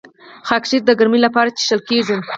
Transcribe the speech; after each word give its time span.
خاکشیر 0.47 0.81
د 0.85 0.91
ګرمۍ 0.99 1.19
لپاره 1.25 1.49
څښل 1.57 1.81
کیږي. 1.89 2.17